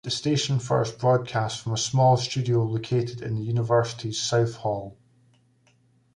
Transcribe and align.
The 0.03 0.09
station 0.09 0.57
first 0.57 0.97
broadcast 0.97 1.61
from 1.61 1.73
a 1.73 1.77
small 1.77 2.17
studio 2.17 2.63
located 2.63 3.21
in 3.21 3.35
the 3.35 3.43
university's 3.43 4.19
South 4.19 4.55
Hall. 4.55 4.97